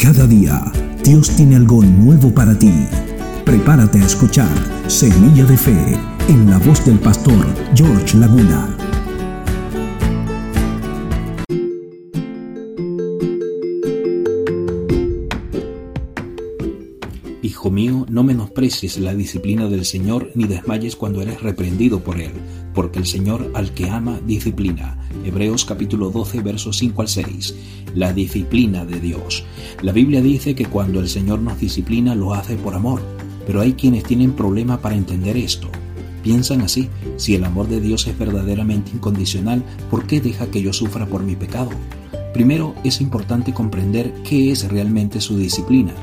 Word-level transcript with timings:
Cada 0.00 0.26
día 0.26 0.62
Dios 1.04 1.28
tiene 1.36 1.56
algo 1.56 1.82
nuevo 1.82 2.32
para 2.32 2.58
ti. 2.58 2.72
Prepárate 3.44 4.00
a 4.00 4.06
escuchar 4.06 4.48
Semilla 4.86 5.44
de 5.44 5.58
Fe 5.58 5.98
en 6.26 6.48
la 6.48 6.56
voz 6.56 6.86
del 6.86 6.98
pastor 6.98 7.46
George 7.74 8.16
Laguna. 8.16 8.79
Hijo 17.50 17.68
mío, 17.68 18.06
no 18.08 18.22
menosprecies 18.22 18.96
la 19.00 19.12
disciplina 19.12 19.66
del 19.66 19.84
Señor 19.84 20.30
ni 20.36 20.44
desmayes 20.44 20.94
cuando 20.94 21.20
eres 21.20 21.42
reprendido 21.42 21.98
por 21.98 22.20
Él, 22.20 22.30
porque 22.72 23.00
el 23.00 23.06
Señor 23.06 23.50
al 23.54 23.74
que 23.74 23.90
ama 23.90 24.20
disciplina. 24.24 24.96
Hebreos 25.24 25.64
capítulo 25.64 26.10
12 26.10 26.42
versos 26.42 26.78
5 26.78 27.02
al 27.02 27.08
6. 27.08 27.54
La 27.96 28.12
disciplina 28.12 28.84
de 28.84 29.00
Dios. 29.00 29.42
La 29.82 29.90
Biblia 29.90 30.22
dice 30.22 30.54
que 30.54 30.66
cuando 30.66 31.00
el 31.00 31.08
Señor 31.08 31.40
nos 31.40 31.58
disciplina 31.58 32.14
lo 32.14 32.34
hace 32.34 32.54
por 32.54 32.76
amor, 32.76 33.02
pero 33.48 33.62
hay 33.62 33.72
quienes 33.72 34.04
tienen 34.04 34.34
problema 34.34 34.80
para 34.80 34.94
entender 34.94 35.36
esto. 35.36 35.68
Piensan 36.22 36.60
así, 36.60 36.88
si 37.16 37.34
el 37.34 37.42
amor 37.42 37.66
de 37.66 37.80
Dios 37.80 38.06
es 38.06 38.16
verdaderamente 38.16 38.92
incondicional, 38.94 39.64
¿por 39.90 40.06
qué 40.06 40.20
deja 40.20 40.52
que 40.52 40.62
yo 40.62 40.72
sufra 40.72 41.06
por 41.06 41.24
mi 41.24 41.34
pecado? 41.34 41.70
Primero 42.32 42.76
es 42.84 43.00
importante 43.00 43.52
comprender 43.52 44.14
qué 44.22 44.52
es 44.52 44.68
realmente 44.68 45.20
su 45.20 45.36
disciplina 45.36 45.94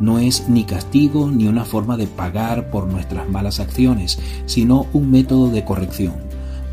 no 0.00 0.18
es 0.18 0.48
ni 0.48 0.64
castigo 0.64 1.30
ni 1.30 1.46
una 1.46 1.64
forma 1.64 1.96
de 1.96 2.06
pagar 2.06 2.70
por 2.70 2.86
nuestras 2.86 3.28
malas 3.28 3.60
acciones, 3.60 4.18
sino 4.46 4.86
un 4.92 5.10
método 5.10 5.50
de 5.50 5.64
corrección. 5.64 6.14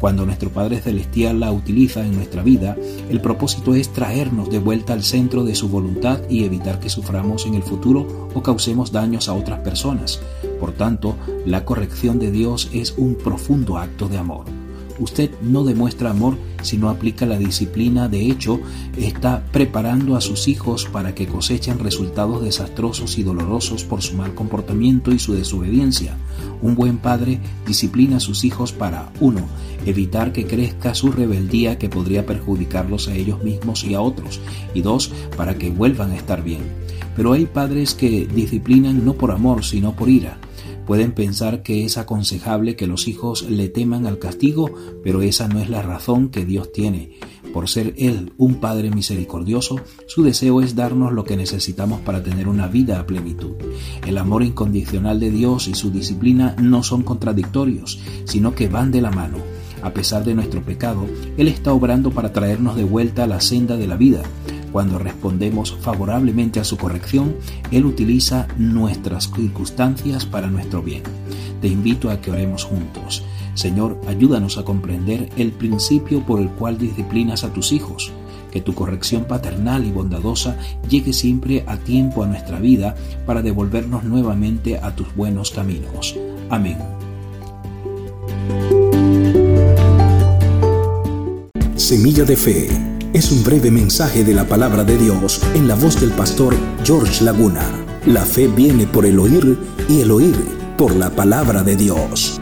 Cuando 0.02 0.26
nuestro 0.26 0.50
Padre 0.50 0.82
Celestial 0.82 1.40
la 1.40 1.52
utiliza 1.52 2.04
en 2.04 2.16
nuestra 2.16 2.42
vida, 2.42 2.76
el 3.12 3.22
propósito 3.22 3.76
es 3.76 3.94
traernos 3.94 4.50
de 4.50 4.58
vuelta 4.58 4.94
al 4.94 5.04
centro 5.04 5.44
de 5.44 5.54
su 5.54 5.70
voluntad 5.70 6.22
y 6.28 6.44
evitar 6.44 6.80
que 6.80 6.90
suframos 6.90 7.46
en 7.46 7.54
el 7.54 7.62
futuro 7.62 8.30
o 8.34 8.42
causemos 8.42 8.92
daños 8.92 9.30
a 9.30 9.34
otras 9.34 9.60
personas. 9.60 10.20
Por 10.60 10.72
tanto, 10.72 11.16
la 11.46 11.66
corrección 11.66 12.18
de 12.18 12.32
Dios 12.32 12.70
es 12.74 12.96
un 12.98 13.14
profundo 13.14 13.78
acto 13.78 14.10
de 14.10 14.18
amor. 14.18 14.61
Usted 15.02 15.32
no 15.42 15.64
demuestra 15.64 16.12
amor 16.12 16.38
si 16.62 16.78
no 16.78 16.88
aplica 16.88 17.26
la 17.26 17.40
disciplina, 17.40 18.08
de 18.08 18.30
hecho, 18.30 18.60
está 18.96 19.44
preparando 19.52 20.16
a 20.16 20.22
sus 20.22 20.48
hijos 20.48 20.86
para 20.86 21.16
que 21.16 21.26
cosechen 21.26 21.80
resultados 21.80 22.44
desastrosos 22.44 23.18
y 23.18 23.24
dolorosos 23.24 23.84
por 23.84 24.04
su 24.04 24.16
mal 24.16 24.36
comportamiento 24.36 25.12
y 25.12 25.18
su 25.18 25.34
desobediencia. 25.34 26.18
Un 26.62 26.76
buen 26.76 27.00
padre 27.00 27.40
disciplina 27.66 28.18
a 28.18 28.20
sus 28.20 28.44
hijos 28.44 28.74
para 28.74 29.12
1. 29.20 29.42
evitar 29.88 30.32
que 30.32 30.46
crezca 30.46 30.94
su 30.94 31.12
rebeldía 31.12 31.80
que 31.80 31.90
podría 31.90 32.28
perjudicarlos 32.28 33.08
a 33.08 33.16
ellos 33.16 33.44
mismos 33.44 33.84
y 33.84 33.96
a 33.96 34.02
otros, 34.02 34.40
y 34.76 34.82
2. 34.82 35.12
para 35.36 35.58
que 35.58 35.72
vuelvan 35.72 36.12
a 36.12 36.16
estar 36.16 36.44
bien. 36.44 36.62
Pero 37.16 37.34
hay 37.34 37.48
padres 37.48 37.96
que 37.96 38.28
disciplinan 38.28 39.04
no 39.04 39.14
por 39.14 39.32
amor, 39.32 39.66
sino 39.66 39.96
por 39.96 40.10
ira. 40.10 40.38
Pueden 40.86 41.14
pensar 41.14 41.64
que 41.64 41.86
es 41.86 41.98
aconsejable 41.98 42.76
que 42.76 42.88
los 42.88 43.08
hijos 43.08 43.44
le 43.44 43.70
teman 43.70 44.06
al 44.08 44.20
castigo, 44.20 44.72
pero 45.04 45.22
esa 45.22 45.48
no 45.48 45.60
es 45.60 45.70
la 45.70 45.82
razón 45.82 46.30
que 46.30 46.46
Dios 46.46 46.72
tiene. 46.72 47.18
Por 47.54 47.70
ser 47.70 47.94
Él 47.98 48.34
un 48.38 48.56
Padre 48.56 48.90
misericordioso, 48.90 49.80
su 50.08 50.24
deseo 50.24 50.62
es 50.62 50.76
darnos 50.76 51.12
lo 51.12 51.24
que 51.24 51.38
necesitamos 51.38 52.02
para 52.02 52.24
tener 52.24 52.48
una 52.48 52.68
vida 52.68 53.00
a 53.00 53.06
plenitud. 53.06 53.52
El 54.08 54.18
amor 54.18 54.44
incondicional 54.44 55.20
de 55.20 55.32
Dios 55.32 55.68
y 55.68 55.74
su 55.74 55.92
disciplina 55.92 56.56
no 56.62 56.82
son 56.84 57.04
contradictorios, 57.04 58.00
sino 58.26 58.56
que 58.56 58.68
van 58.68 58.92
de 58.92 59.02
la 59.02 59.12
mano. 59.12 59.38
A 59.82 59.92
pesar 59.92 60.24
de 60.24 60.36
nuestro 60.36 60.62
pecado, 60.62 61.06
Él 61.38 61.48
está 61.48 61.74
obrando 61.74 62.12
para 62.12 62.32
traernos 62.32 62.76
de 62.76 62.84
vuelta 62.84 63.24
a 63.24 63.28
la 63.28 63.42
senda 63.42 63.78
de 63.78 63.88
la 63.88 63.98
vida. 63.98 64.22
Cuando 64.72 64.98
respondemos 64.98 65.76
favorablemente 65.82 66.60
a 66.60 66.64
su 66.64 66.78
corrección, 66.78 67.36
Él 67.72 67.86
utiliza 67.86 68.48
nuestras 68.58 69.30
circunstancias 69.36 70.26
para 70.26 70.48
nuestro 70.48 70.82
bien. 70.82 71.04
Te 71.62 71.68
invito 71.68 72.10
a 72.10 72.22
que 72.22 72.32
oremos 72.32 72.64
juntos. 72.64 73.24
Señor, 73.54 74.00
ayúdanos 74.08 74.58
a 74.58 74.64
comprender 74.64 75.30
el 75.36 75.52
principio 75.52 76.26
por 76.26 76.40
el 76.40 76.50
cual 76.50 76.78
disciplinas 76.78 77.44
a 77.44 77.52
tus 77.52 77.72
hijos. 77.74 78.12
Que 78.52 78.62
tu 78.62 78.74
corrección 78.74 79.26
paternal 79.26 79.86
y 79.86 79.92
bondadosa 79.92 80.58
llegue 80.90 81.14
siempre 81.14 81.64
a 81.68 81.78
tiempo 81.78 82.24
a 82.24 82.28
nuestra 82.28 82.60
vida 82.60 82.96
para 83.26 83.42
devolvernos 83.42 84.04
nuevamente 84.04 84.78
a 84.78 84.96
tus 84.96 85.14
buenos 85.16 85.52
caminos. 85.52 86.16
Amén. 86.50 86.78
Semilla 91.76 92.24
de 92.24 92.36
Fe 92.36 92.91
es 93.14 93.32
un 93.32 93.44
breve 93.44 93.72
mensaje 93.72 94.24
de 94.24 94.34
la 94.34 94.48
palabra 94.48 94.84
de 94.84 94.98
Dios 94.98 95.42
en 95.54 95.68
la 95.68 95.76
voz 95.76 96.00
del 96.00 96.12
pastor 96.12 96.56
George 96.84 97.24
Laguna. 97.24 97.64
La 98.06 98.22
fe 98.22 98.48
viene 98.48 98.88
por 98.88 99.06
el 99.06 99.20
oír 99.20 99.60
y 99.90 100.02
el 100.02 100.12
oír 100.12 100.36
por 100.78 100.96
la 100.96 101.10
palabra 101.10 101.64
de 101.64 101.76
Dios. 101.76 102.41